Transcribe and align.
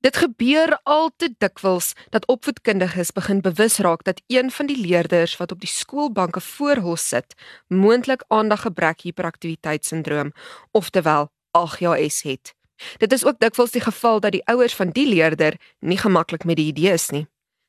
Dit 0.00 0.16
gebeur 0.16 0.78
al 0.82 1.10
te 1.16 1.28
dikwels 1.38 1.92
dat 2.08 2.26
opvoedkundiges 2.26 3.12
begin 3.12 3.40
bewus 3.44 3.76
raak 3.84 4.04
dat 4.04 4.22
een 4.26 4.50
van 4.50 4.66
die 4.66 4.78
leerders 4.80 5.36
wat 5.36 5.52
op 5.52 5.60
die 5.60 5.68
skoolbanke 5.68 6.40
voor 6.40 6.80
hom 6.80 6.96
sit, 6.96 7.34
moontlik 7.68 8.24
aandaggebrek 8.28 9.00
hiperaktiwiteitssindroom, 9.00 10.32
oftewel 10.72 11.28
AGHS 11.50 12.22
het. 12.22 12.54
Dit 12.96 13.12
is 13.12 13.24
ook 13.24 13.38
dikwels 13.38 13.76
die 13.76 13.84
geval 13.84 14.20
dat 14.20 14.32
die 14.32 14.44
ouers 14.48 14.74
van 14.74 14.90
die 14.90 15.06
leerder 15.06 15.60
nie 15.78 15.98
gemaklik 15.98 16.44
met 16.44 16.56
die 16.56 16.72
idee 16.72 16.92
is 16.92 17.10
nie. 17.10 17.26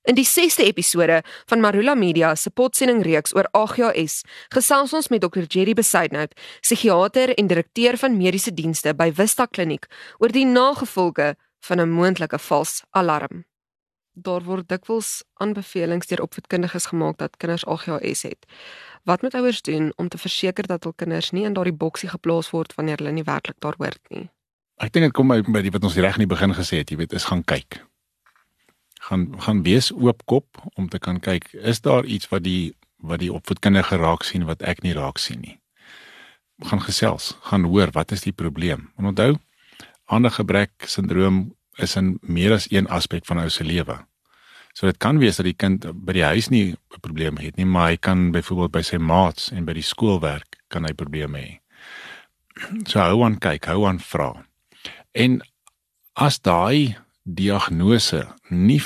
In 0.08 0.16
die 0.16 0.26
6ste 0.26 0.64
episode 0.64 1.20
van 1.46 1.60
Marula 1.60 1.94
Media 1.94 2.36
se 2.36 2.50
potsending 2.50 3.04
reeks 3.04 3.36
oor 3.36 3.50
AGHS, 3.52 4.22
gesels 4.50 4.94
ons 4.94 5.12
met 5.12 5.22
Dr. 5.22 5.44
Jerry 5.48 5.74
Besaidnout, 5.74 6.32
psigiater 6.62 7.36
en 7.36 7.48
direkteur 7.48 7.98
van 7.98 8.18
mediese 8.18 8.54
dienste 8.54 8.96
by 8.96 9.12
Vista 9.14 9.46
Kliniek, 9.46 9.86
oor 10.18 10.32
die 10.32 10.46
nagevolge 10.46 11.36
van 11.62 11.80
'n 11.80 11.90
moontlike 11.90 12.40
vals 12.40 12.84
alarm. 12.90 13.46
Daar 14.14 14.44
word 14.44 14.68
dikwels 14.68 15.24
aanbevelings 15.34 16.08
deur 16.08 16.22
opvoedkundiges 16.22 16.86
gemaak 16.86 17.18
dat 17.18 17.38
kinders 17.38 17.66
AGHS 17.66 18.22
het. 18.22 18.46
Wat 19.04 19.22
moet 19.22 19.34
ouers 19.34 19.62
doen 19.62 19.94
om 19.96 20.08
te 20.08 20.18
verseker 20.18 20.68
dat 20.68 20.84
hul 20.84 20.94
kinders 20.94 21.32
nie 21.32 21.46
in 21.46 21.54
daardie 21.54 21.74
boksie 21.74 22.10
geplaas 22.10 22.50
word 22.50 22.76
wanneer 22.76 22.98
hulle 22.98 23.12
nie 23.12 23.24
werklik 23.24 23.60
daar 23.60 23.76
hoort 23.78 24.10
nie? 24.10 24.30
Ek 24.76 24.94
dink 24.94 25.06
dit 25.06 25.14
kom 25.14 25.28
by, 25.28 25.42
by 25.42 25.62
die 25.62 25.72
wat 25.72 25.84
ons 25.84 25.96
reg 25.96 26.18
in 26.18 26.26
die 26.26 26.36
begin 26.36 26.54
gesê 26.54 26.82
het, 26.82 26.90
jy 26.90 26.98
weet, 26.98 27.14
is 27.14 27.30
gaan 27.30 27.44
kyk. 27.44 27.86
Gaan 29.08 29.42
gaan 29.42 29.64
wees 29.64 29.92
oop 29.92 30.26
kop 30.26 30.62
om 30.76 30.90
te 30.90 31.00
kan 31.00 31.20
kyk, 31.20 31.54
is 31.54 31.82
daar 31.82 32.06
iets 32.06 32.30
wat 32.30 32.44
die 32.44 32.74
wat 33.02 33.20
die 33.20 33.34
opvoedkundige 33.34 33.98
raak 33.98 34.24
sien 34.24 34.46
wat 34.46 34.62
ek 34.62 34.84
nie 34.86 34.94
raak 34.94 35.18
sien 35.18 35.42
nie. 35.42 35.56
Gaan 36.70 36.82
gesels, 36.86 37.36
gaan 37.50 37.64
hoor 37.66 37.90
wat 37.96 38.12
is 38.12 38.22
die 38.22 38.34
probleem. 38.34 38.92
En 38.98 39.10
onthou, 39.10 39.40
aandagebrek 40.12 40.88
sindroom 40.92 41.52
is 41.80 41.96
in 41.96 42.18
meer 42.22 42.54
as 42.58 42.68
een 42.72 42.88
aspek 42.92 43.26
van 43.26 43.40
ou 43.42 43.50
se 43.50 43.64
lewe. 43.64 43.98
So 44.74 44.88
dit 44.88 45.00
kan 45.04 45.20
wees 45.20 45.40
dat 45.40 45.48
die 45.48 45.58
kind 45.58 45.86
by 46.06 46.16
die 46.16 46.28
huis 46.28 46.50
nie 46.50 46.72
'n 46.72 47.02
probleem 47.02 47.38
het 47.38 47.58
nie, 47.58 47.66
maar 47.66 47.90
hy 47.90 47.98
kan 47.98 48.32
byvoorbeeld 48.32 48.72
by 48.72 48.82
sy 48.82 48.98
maats 48.98 49.52
en 49.52 49.66
by 49.66 49.74
die 49.74 49.84
skoolwerk 49.84 50.60
kan 50.70 50.86
hy 50.86 50.94
probleme 50.94 51.40
hê. 51.40 51.60
So 52.88 53.00
hou 53.00 53.24
aan 53.24 53.40
kyk, 53.40 53.66
hou 53.66 53.86
aan 53.88 54.00
vra. 54.00 54.46
En 55.14 55.42
as 56.16 56.40
daai 56.40 56.96
diagnose 57.24 58.28
nie 58.50 58.82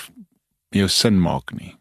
jou 0.69 0.87
sin 0.87 1.19
maak 1.19 1.51
nie, 1.53 1.75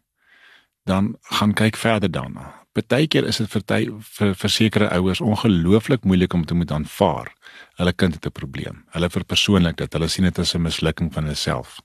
dan 0.85 1.15
gaan 1.21 1.53
kyk 1.53 1.75
verder 1.75 2.11
daarna. 2.11 2.64
Partykeer 2.75 3.23
is 3.23 3.37
dit 3.39 3.51
vir 3.51 3.91
vir 4.17 4.33
versekerde 4.35 4.89
ouers 4.97 5.21
ongelooflik 5.21 6.03
moeilik 6.03 6.33
om 6.33 6.45
te 6.45 6.55
moet 6.55 6.71
aanvaar 6.71 7.31
hulle 7.79 7.93
kind 7.93 8.13
het 8.13 8.25
'n 8.25 8.31
probleem. 8.31 8.83
Hulle 8.91 9.09
verpersoonlik 9.09 9.77
dit. 9.77 9.93
Hulle 9.93 10.07
sien 10.07 10.23
dit 10.23 10.39
as 10.39 10.55
'n 10.55 10.61
mislukking 10.61 11.13
van 11.13 11.23
hulle 11.23 11.35
self. 11.35 11.81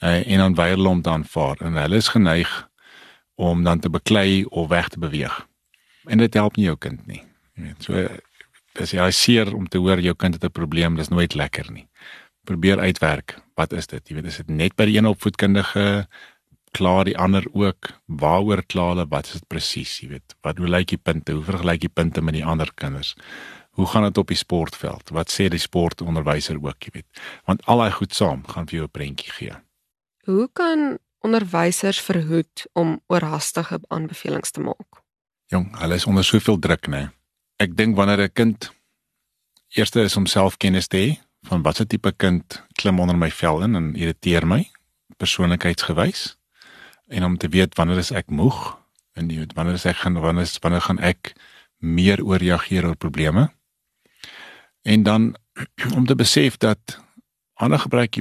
Uh, 0.00 0.26
en 0.26 0.38
dan 0.38 0.54
weier 0.54 0.76
hulle 0.76 0.88
om 0.88 1.02
te 1.02 1.10
aanvaar 1.10 1.56
en 1.60 1.72
hulle 1.72 1.96
is 1.96 2.08
geneig 2.08 2.68
om 3.34 3.64
dan 3.64 3.80
te 3.80 3.90
beklei 3.90 4.44
of 4.44 4.68
weg 4.68 4.88
te 4.88 4.98
beweeg. 4.98 5.46
En 6.04 6.18
dit 6.18 6.34
help 6.34 6.56
nie 6.56 6.64
jou 6.64 6.76
kind 6.76 7.06
nie. 7.06 7.22
Jy 7.54 7.62
weet, 7.62 7.82
so 7.82 8.08
dis 8.72 8.90
jy 8.90 9.10
seer 9.10 9.54
om 9.54 9.68
te 9.68 9.78
hoor 9.78 10.00
jou 10.00 10.14
kind 10.14 10.34
het 10.34 10.44
'n 10.44 10.50
probleem, 10.50 10.96
dis 10.96 11.08
nooit 11.08 11.34
lekker 11.34 11.72
nie. 11.72 11.88
Probeer 12.44 12.78
uitwerk. 12.78 13.42
Wat 13.54 13.72
is 13.72 13.86
dit? 13.86 14.08
Jy 14.08 14.14
weet, 14.14 14.26
is 14.26 14.36
dit 14.36 14.48
net 14.48 14.76
by 14.76 14.84
die 14.84 14.96
een 14.96 15.06
opvoedkundige 15.06 16.08
klaar 16.70 17.04
die 17.04 17.16
ander 17.18 17.44
ook 17.52 17.90
waaroor 18.06 18.62
kla 18.66 18.88
hulle 18.92 19.06
wat 19.08 19.26
is 19.26 19.40
dit 19.40 19.48
presies 19.48 19.98
jy 20.00 20.08
weet? 20.14 20.36
Wat 20.42 20.58
hoe 20.58 20.68
lyk 20.68 20.88
die 20.94 21.00
punte? 21.02 21.32
Hoe 21.32 21.44
vergelyk 21.44 21.80
die 21.80 21.92
punte 21.92 22.22
met 22.22 22.34
die 22.34 22.44
ander 22.44 22.70
kinders? 22.74 23.14
Hoe 23.78 23.86
gaan 23.86 24.02
dit 24.02 24.18
op 24.18 24.28
die 24.28 24.36
sportveld? 24.36 25.10
Wat 25.14 25.30
sê 25.30 25.48
die 25.48 25.62
sportonderwyser 25.62 26.58
ook 26.62 26.88
jy 26.88 26.94
weet? 27.00 27.20
Want 27.46 27.64
al 27.66 27.84
daai 27.84 27.92
goed 27.92 28.14
saam 28.14 28.46
gaan 28.46 28.66
vir 28.66 28.78
jou 28.78 28.86
'n 28.86 28.90
prentjie 28.90 29.32
gee. 29.32 29.54
Hoe 30.24 30.48
kan 30.52 30.98
onderwysers 31.20 32.00
verhoed 32.00 32.66
om 32.72 33.00
oorhaastige 33.06 33.80
aanbevelings 33.88 34.50
te 34.50 34.60
maak? 34.60 35.02
Jong 35.46 35.78
hulle 35.78 35.94
is 35.94 36.06
onder 36.06 36.24
soveel 36.24 36.58
druk 36.58 36.86
nê 36.88 37.08
ek 37.58 37.74
dink 37.76 37.96
wanneer 37.96 38.22
'n 38.22 38.32
kind 38.32 38.70
eerste 39.74 40.00
is 40.00 40.16
om 40.16 40.26
selfkennis 40.26 40.86
te 40.86 40.96
hê 40.96 41.20
van 41.48 41.62
watter 41.62 41.86
tipe 41.86 42.12
kind 42.12 42.62
klim 42.72 43.00
onder 43.00 43.16
my 43.16 43.30
vel 43.30 43.62
in 43.62 43.74
en 43.74 43.94
irriteer 43.94 44.46
my 44.46 44.70
persoonlikheidsgewys 45.16 46.37
en 47.08 47.24
om 47.24 47.36
te 47.36 47.48
weet 47.48 47.74
wanneer 47.74 47.98
is 47.98 48.10
ek 48.10 48.30
moeg 48.30 48.78
en 49.12 49.28
weet 49.28 49.52
wanneer 49.56 49.74
is 49.74 49.84
ek 49.84 49.96
gaan 50.04 50.20
wanneer 50.20 50.48
is 50.48 50.58
wanneer 50.64 50.84
gaan 50.86 50.98
ek 50.98 51.32
meer 51.78 52.24
ooreageer 52.24 52.86
oor 52.86 52.96
probleme 52.96 53.48
en 54.82 55.02
dan 55.02 55.36
om 55.98 56.06
te 56.06 56.14
besef 56.14 56.56
dat 56.56 56.98
ander 57.58 57.78
gebruik 57.78 58.14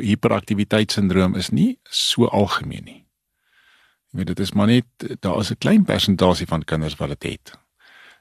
hiperaktiwiteitssindroom 0.00 1.34
is 1.36 1.50
nie 1.52 1.78
so 1.84 2.24
algemeen 2.26 2.84
nie. 2.84 3.00
Jy 4.10 4.18
weet 4.18 4.30
dit 4.32 4.40
is 4.40 4.52
maar 4.56 4.66
net 4.70 4.86
daar 5.20 5.40
is 5.40 5.50
'n 5.50 5.58
klein 5.58 5.84
persentasie 5.84 6.46
van 6.46 6.64
kinders 6.64 6.96
wat 6.96 7.08
dit 7.08 7.22
het. 7.32 7.58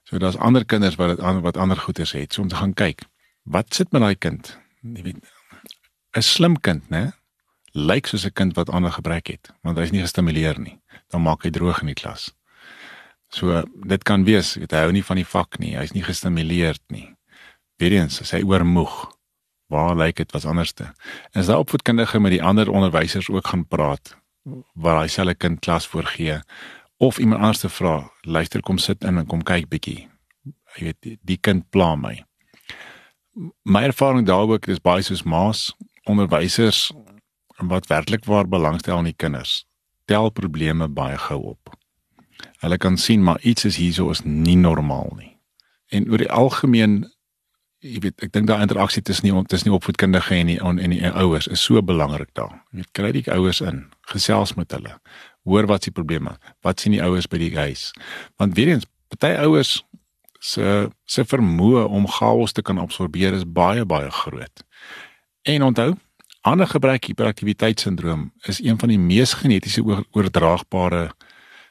So 0.04 0.18
daar's 0.18 0.38
ander 0.38 0.66
kinders 0.66 0.96
wat 0.96 1.18
dit 1.18 1.42
wat 1.42 1.58
ander 1.58 1.78
goeters 1.78 2.12
het. 2.12 2.34
So 2.34 2.42
om 2.42 2.48
te 2.48 2.56
gaan 2.56 2.74
kyk, 2.74 3.02
wat 3.44 3.74
sit 3.74 3.92
met 3.92 4.02
daai 4.02 4.16
kind? 4.16 4.58
Jy 4.82 5.02
weet 5.02 5.18
'n 6.18 6.22
slim 6.22 6.60
kind, 6.60 6.90
né? 6.90 7.12
Lyk 7.74 8.08
soos 8.08 8.26
'n 8.26 8.34
kind 8.34 8.56
wat 8.56 8.70
ander 8.70 8.92
gebrek 8.92 9.28
het, 9.28 9.52
want 9.64 9.78
hy's 9.78 9.92
nie 9.92 10.02
gestimuleer 10.02 10.60
nie. 10.60 10.80
Dan 11.10 11.22
maak 11.22 11.44
hy 11.44 11.50
droog 11.50 11.82
in 11.82 11.88
die 11.88 12.02
klas. 12.02 12.34
So 13.30 13.64
dit 13.86 14.04
kan 14.04 14.24
wees, 14.26 14.56
weet, 14.56 14.72
hy 14.72 14.78
hou 14.78 14.92
nie 14.92 15.06
van 15.06 15.16
die 15.16 15.26
vak 15.26 15.60
nie, 15.60 15.76
hy's 15.78 15.94
nie 15.94 16.04
gestimuleerd 16.04 16.82
nie. 16.90 17.16
Weerens, 17.78 18.20
hy 18.32 18.42
oormoeg. 18.44 19.12
Waar 19.70 19.96
lyk 19.96 20.16
dit 20.16 20.32
was 20.32 20.46
anderste? 20.46 20.94
En 21.32 21.42
as 21.42 21.46
daai 21.46 21.60
opvoedkundige 21.62 22.20
met 22.20 22.32
die 22.32 22.44
ander 22.44 22.70
onderwysers 22.70 23.30
ook 23.30 23.48
gaan 23.48 23.68
praat 23.68 24.16
waar 24.74 25.02
hy 25.04 25.08
selfe 25.08 25.36
kind 25.36 25.60
klas 25.62 25.86
voorgee 25.88 26.40
of 26.98 27.20
iemand 27.20 27.42
anders 27.42 27.60
te 27.60 27.70
vra, 27.70 28.10
luister 28.22 28.62
kom 28.62 28.78
sit 28.78 29.04
in 29.04 29.18
en 29.18 29.28
kom 29.28 29.44
kyk 29.44 29.70
bietjie. 29.70 30.10
Jy 30.76 30.90
weet, 30.90 30.98
die, 31.06 31.18
die 31.22 31.38
kind 31.38 31.70
pla 31.70 31.94
my. 31.96 32.16
My 33.64 33.84
ervaring 33.88 34.26
daar 34.28 34.50
ook 34.50 34.68
is 34.68 34.82
baie 34.82 35.06
soos 35.06 35.24
maas 35.24 35.70
onderwysers 36.10 36.90
wat 37.68 37.88
werklik 37.88 38.26
waar 38.26 38.48
belangstel 38.48 38.98
aan 38.98 39.10
die 39.10 39.18
kinders, 39.18 39.66
tel 40.06 40.30
probleme 40.30 40.88
baie 40.88 41.18
gou 41.18 41.42
op. 41.44 41.76
Hulle 42.64 42.78
kan 42.78 42.98
sien 42.98 43.24
maar 43.24 43.42
iets 43.42 43.66
is 43.66 43.76
hierso 43.76 44.10
is 44.10 44.24
nie 44.24 44.58
normaal 44.58 45.12
nie. 45.18 45.38
En 45.90 46.10
oor 46.12 46.18
die 46.18 46.32
algemeen 46.32 47.04
jy 47.80 48.02
weet 48.04 48.26
ek 48.26 48.34
dink 48.36 48.48
daai 48.50 48.64
interaksie 48.66 49.02
tussen 49.06 49.30
nie 49.30 49.44
tussen 49.48 49.70
die 49.70 49.76
opvoedkundige 49.76 50.36
en 50.36 50.50
die 50.52 50.58
en 50.60 50.94
die 50.94 51.12
ouers 51.12 51.48
is 51.48 51.64
so 51.64 51.82
belangrik 51.82 52.32
daar. 52.36 52.60
Jy 52.72 52.82
weet 52.82 52.92
kry 52.92 53.12
die 53.16 53.24
ouers 53.32 53.62
in, 53.64 53.86
gesels 54.12 54.56
met 54.58 54.72
hulle. 54.76 54.98
Hoor 55.48 55.68
wat 55.68 55.88
se 55.88 55.92
probleme, 55.96 56.36
wat 56.66 56.80
sien 56.80 56.92
die 56.92 57.04
ouers 57.04 57.28
by 57.28 57.40
die 57.40 57.54
huis? 57.56 57.90
Want 58.38 58.58
weer 58.60 58.74
eens, 58.74 58.88
party 59.08 59.32
ouers 59.40 59.80
se 60.40 60.90
se 61.06 61.24
vermoë 61.24 61.86
om 61.88 62.08
chaos 62.08 62.54
te 62.56 62.62
kan 62.62 62.80
absorbeer 62.80 63.34
is 63.36 63.48
baie 63.48 63.86
baie 63.86 64.12
groot. 64.12 64.64
En 65.48 65.64
onthou, 65.64 65.96
Ander 66.42 66.68
gebrek 66.68 67.10
hiperaktiwiteitssindroom 67.10 68.30
is 68.48 68.62
een 68.64 68.80
van 68.80 68.90
die 68.90 69.00
mees 69.00 69.34
genetiese 69.42 69.84
oordraagbare 69.84 71.10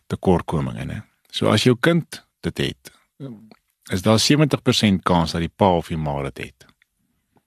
tekortkominge, 0.07 0.85
né? 0.85 0.99
So 1.33 1.49
as 1.49 1.65
jou 1.65 1.77
kind 1.81 2.21
dit 2.45 2.59
het, 2.59 2.93
is 3.93 4.05
daar 4.05 4.21
70% 4.21 5.03
kans 5.03 5.33
dat 5.33 5.41
die 5.41 5.53
pa 5.53 5.71
of 5.77 5.89
die 5.89 5.97
ma 5.97 6.21
dit 6.29 6.39
het. 6.49 6.67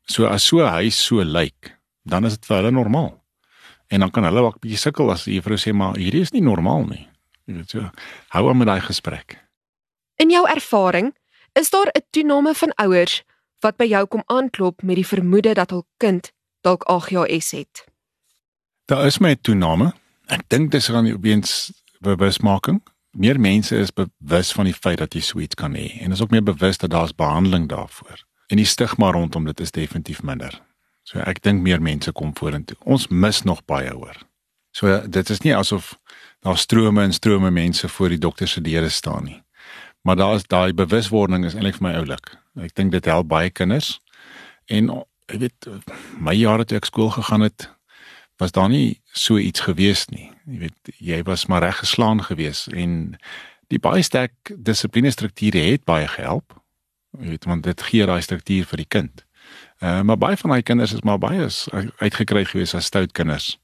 So 0.10 0.26
as 0.26 0.48
so 0.50 0.66
hy 0.66 0.90
so 0.90 1.22
lyk, 1.22 1.78
dan 2.04 2.26
is 2.26 2.40
dit 2.40 2.50
vir 2.50 2.58
hulle 2.58 2.74
normaal. 2.74 3.14
En 3.92 4.00
dan 4.00 4.12
kan 4.12 4.26
hulle 4.26 4.42
ook 4.42 4.60
bietjie 4.64 4.82
sukkel 4.82 5.12
as 5.14 5.28
die 5.28 5.38
juffrou 5.38 5.60
sê 5.62 5.74
maar 5.74 6.00
hierdie 6.02 6.24
is 6.26 6.34
nie 6.34 6.42
normaal 6.42 6.88
nie. 6.90 7.06
Jy 7.46 7.60
weet 7.60 7.74
so, 7.76 7.90
hou 8.34 8.44
aan 8.50 8.58
met 8.58 8.70
daai 8.70 8.82
gesprek. 8.82 9.38
In 10.18 10.34
jou 10.34 10.46
ervaring, 10.50 11.14
is 11.54 11.70
daar 11.70 11.92
'n 11.94 12.06
toename 12.10 12.54
van 12.56 12.74
ouers 12.76 13.24
wat 13.62 13.78
by 13.78 13.86
jou 13.86 14.06
kom 14.08 14.24
aanklop 14.26 14.82
met 14.82 14.96
die 14.96 15.06
vermoede 15.06 15.54
dat 15.54 15.70
hul 15.70 15.86
kind 15.98 16.32
dalk 16.62 16.84
AGHS 16.84 17.52
het. 17.52 17.86
Daar 18.86 19.06
is 19.06 19.18
my 19.18 19.36
toename. 19.36 19.92
Ek 20.32 20.44
dink 20.48 20.72
dis 20.72 20.90
aan 20.92 21.08
die 21.10 21.18
weens 21.20 21.72
bewusmaking. 22.00 22.82
Meer 23.12 23.40
mense 23.40 23.76
is 23.76 23.92
bewus 23.92 24.52
van 24.56 24.70
die 24.70 24.76
feit 24.76 25.02
dat 25.02 25.14
jy 25.14 25.22
suits 25.22 25.56
kan 25.60 25.76
hê 25.76 25.98
en 26.00 26.12
is 26.16 26.22
ook 26.22 26.32
meer 26.32 26.44
bewus 26.44 26.80
dat 26.80 26.94
daar's 26.94 27.16
behandeling 27.16 27.68
daarvoor. 27.70 28.24
En 28.48 28.60
die 28.60 28.66
stigma 28.66 29.12
rondom 29.12 29.46
dit 29.46 29.60
is 29.60 29.72
definitief 29.72 30.24
minder. 30.24 30.62
So 31.04 31.20
ek 31.20 31.42
dink 31.44 31.64
meer 31.64 31.82
mense 31.82 32.12
kom 32.16 32.32
vorentoe. 32.38 32.78
Ons 32.84 33.08
mis 33.08 33.42
nog 33.44 33.64
baie 33.66 33.92
hoor. 33.92 34.18
So 34.72 35.02
dit 35.08 35.30
is 35.30 35.42
nie 35.44 35.56
asof 35.56 35.96
daar 36.42 36.58
strome 36.58 37.04
en 37.04 37.14
strome 37.14 37.52
mense 37.52 37.90
voor 37.90 38.10
die 38.10 38.22
dokter 38.22 38.48
se 38.48 38.62
deure 38.62 38.90
staan 38.90 39.24
nie. 39.24 39.42
Maar 40.02 40.16
daar 40.16 40.36
is 40.36 40.48
daai 40.48 40.74
bewuswording 40.74 41.46
is 41.46 41.54
eintlik 41.54 41.78
vir 41.78 41.88
my 41.88 41.94
oulik. 42.00 42.32
Ek 42.64 42.76
dink 42.76 42.92
dit 42.92 43.06
help 43.06 43.28
baie 43.28 43.50
kinders. 43.50 44.00
En 44.66 44.90
jy 45.32 45.40
weet 45.46 45.70
my 46.20 46.36
jare 46.36 46.66
toe 46.66 46.78
ek 46.78 46.90
skool 46.90 47.10
gegaan 47.10 47.42
het 47.48 47.70
was 48.42 48.52
daar 48.52 48.70
nie 48.70 49.02
so 49.14 49.38
iets 49.38 49.66
gewees 49.68 50.08
nie 50.10 50.30
jy 50.46 50.60
weet 50.68 50.96
jy 51.00 51.24
was 51.24 51.48
maar 51.48 51.64
reg 51.64 51.82
geslaan 51.84 52.24
gewees 52.24 52.68
en 52.72 53.18
die 53.72 53.80
baie 53.80 54.04
sterk 54.04 54.54
dissipline 54.56 55.12
strukture 55.12 55.64
het 55.72 55.86
baie 55.86 56.08
gehelp 56.08 56.58
jy 57.20 57.36
weet 57.36 57.46
want 57.46 57.64
dit 57.64 57.82
gee 57.90 58.06
daai 58.06 58.22
struktuur 58.22 58.66
vir 58.66 58.86
die 58.86 58.92
kind 59.00 59.26
Uh, 59.82 60.02
maar 60.02 60.18
baie 60.18 60.38
van 60.38 60.50
daai 60.50 60.62
kinders 60.62 60.94
is 60.94 61.02
maar 61.02 61.18
baie 61.18 61.48
uitgekry 61.98 62.46
gewees 62.46 62.76
as 62.78 62.86
stout 62.86 63.12
kinders 63.12 63.58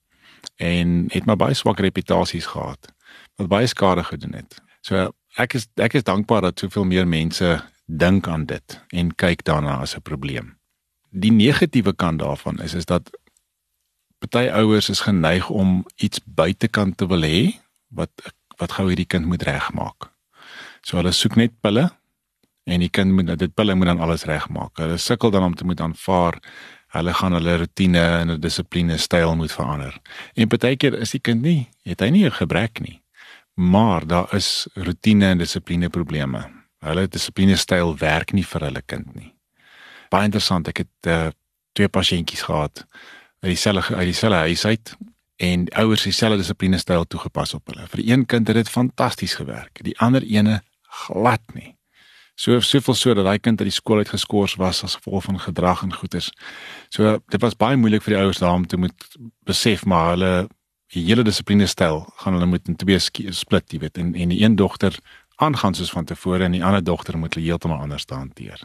en 0.56 1.06
het 1.14 1.26
maar 1.26 1.38
baie 1.38 1.54
swak 1.54 1.80
reputasies 1.80 2.46
gehad 2.46 2.90
wat 3.36 3.48
baie 3.48 3.68
skade 3.68 4.04
gedoen 4.04 4.34
het. 4.34 4.58
So 4.82 5.12
ek 5.38 5.54
is 5.54 5.68
ek 5.76 5.94
is 5.94 6.04
dankbaar 6.04 6.42
dat 6.42 6.60
soveel 6.60 6.90
meer 6.90 7.08
mense 7.08 7.62
dink 7.86 8.28
aan 8.28 8.46
dit 8.50 8.80
en 8.90 9.14
kyk 9.16 9.44
daarna 9.46 9.78
as 9.86 9.96
'n 9.96 10.02
probleem. 10.02 10.57
Die 11.18 11.32
negatiewe 11.34 11.94
kant 11.94 12.22
daarvan 12.22 12.62
is 12.64 12.74
is 12.78 12.86
dat 12.86 13.10
party 14.22 14.48
ouers 14.50 14.90
is 14.90 15.06
geneig 15.06 15.50
om 15.50 15.86
iets 15.96 16.20
buitekant 16.26 16.98
te 16.98 17.08
wil 17.08 17.26
hê 17.26 17.58
wat 17.90 18.12
wat 18.58 18.74
gou 18.78 18.88
hierdie 18.90 19.06
kind 19.06 19.26
moet 19.30 19.44
regmaak. 19.46 20.10
So 20.82 20.98
hulle 20.98 21.14
soek 21.14 21.36
net 21.38 21.54
pille 21.62 21.90
en 22.68 22.82
die 22.84 22.90
kind 22.90 23.14
moet 23.14 23.38
dit 23.40 23.54
pille 23.54 23.76
moet 23.76 23.92
dan 23.92 24.02
alles 24.02 24.26
regmaak. 24.26 24.78
Hulle 24.82 24.98
sukkel 24.98 25.32
dan 25.32 25.46
om 25.46 25.56
te 25.56 25.66
moet 25.66 25.82
aanvaar 25.82 26.42
hulle 26.96 27.14
gaan 27.14 27.36
hulle 27.38 27.58
rotine 27.62 28.04
en 28.22 28.32
'n 28.32 28.40
dissipline 28.42 28.98
styl 28.98 29.36
moet 29.36 29.52
verander. 29.52 30.00
En 30.34 30.48
partykeer 30.48 30.94
is 30.94 31.12
die 31.12 31.20
kind 31.20 31.42
nie, 31.42 31.70
het 31.84 32.00
hy 32.00 32.10
nie 32.10 32.26
'n 32.26 32.32
gebrek 32.32 32.80
nie. 32.80 33.02
Maar 33.54 34.08
daar 34.08 34.36
is 34.36 34.68
rotine 34.74 35.26
en 35.26 35.38
dissipline 35.38 35.90
probleme. 35.90 36.50
Hulle 36.80 37.08
dissipline 37.08 37.56
styl 37.56 37.98
werk 37.98 38.34
nie 38.34 38.46
vir 38.46 38.62
hulle 38.62 38.82
kind 38.86 39.16
nie. 39.16 39.37
Baie 40.10 40.30
interessant, 40.30 40.68
ek 40.68 40.84
het 40.86 41.12
uh, 41.12 41.28
twee 41.78 41.90
pasiëntjies 41.92 42.46
gehad 42.48 42.86
uit 43.44 43.52
dieselfde 43.54 43.96
uit 43.96 44.10
dieselfde 44.10 44.44
huis 44.48 44.66
uit 44.66 44.96
en 45.38 45.68
ouers 45.70 46.04
dieselfde 46.04 46.42
dissipline 46.42 46.78
styl 46.82 47.06
toegepas 47.06 47.54
op 47.54 47.68
hulle. 47.70 47.88
Vir 47.94 48.04
een 48.06 48.26
kind 48.26 48.48
het 48.48 48.58
dit 48.58 48.70
fantasties 48.70 49.38
gewerk, 49.38 49.84
die 49.86 49.98
ander 50.02 50.24
ene 50.26 50.62
glad 51.06 51.44
nie. 51.54 51.76
So 52.38 52.60
soveel 52.62 52.94
so 52.94 53.14
dat 53.18 53.26
daai 53.26 53.40
kind 53.42 53.62
uit 53.62 53.70
die 53.70 53.76
skool 53.76 53.98
uit 54.04 54.10
geskort 54.14 54.58
was 54.62 54.84
as 54.86 54.96
gevolg 55.00 55.24
van 55.26 55.40
gedrag 55.42 55.82
en 55.84 55.94
goeters. 55.94 56.32
So 56.94 57.18
dit 57.34 57.42
was 57.42 57.58
baie 57.58 57.78
moeilik 57.78 58.04
vir 58.06 58.14
die 58.14 58.22
ouers 58.22 58.42
daar 58.42 58.54
om 58.54 58.68
te 58.68 58.78
moet 58.78 59.08
besef 59.46 59.86
maar 59.86 60.14
hulle 60.16 60.48
die 60.94 61.04
hele 61.04 61.26
dissipline 61.26 61.68
styl 61.68 62.06
gaan 62.22 62.38
hulle 62.38 62.46
moet 62.46 62.68
in 62.70 62.78
twee 62.80 63.00
split, 63.00 63.74
jy 63.74 63.80
weet, 63.80 63.98
en 63.98 64.14
en 64.16 64.30
die 64.30 64.42
een 64.44 64.56
dogter 64.56 64.96
aangaan 65.38 65.76
soos 65.76 65.92
van 65.92 66.06
tevore 66.06 66.46
en 66.46 66.56
die 66.56 66.64
ander 66.64 66.84
dogter 66.84 67.18
moet 67.18 67.34
hulle 67.34 67.46
heeltemal 67.46 67.82
anders 67.82 68.06
hanteer. 68.10 68.62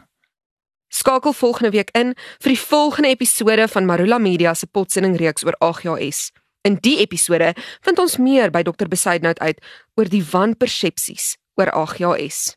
Skakel 0.93 1.33
volgende 1.33 1.71
week 1.71 1.89
in 1.97 2.11
vir 2.37 2.51
die 2.53 2.59
volgende 2.59 3.09
episode 3.09 3.65
van 3.67 3.85
Marula 3.89 4.19
Media 4.21 4.53
se 4.53 4.67
potsending 4.69 5.15
reeks 5.17 5.41
oor 5.45 5.55
AGHS. 5.57 6.27
In 6.61 6.77
die 6.85 6.99
episode 7.01 7.55
vind 7.81 7.99
ons 7.99 8.19
meer 8.21 8.53
by 8.53 8.61
Dr 8.61 8.85
Besaidnout 8.87 9.41
uit 9.41 9.57
oor 9.97 10.05
die 10.05 10.21
wanpersepsies 10.21 11.31
oor 11.57 11.73
AGHS. 11.73 12.53